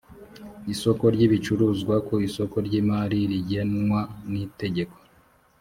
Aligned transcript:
isoko 0.73 1.03
ry 1.13 1.21
ibicuruzwa 1.27 1.95
ku 2.07 2.13
isoko 2.27 2.55
ry’ 2.67 2.73
imari 2.81 3.19
rigenwa 3.31 4.01
n’itegeko 4.31 4.95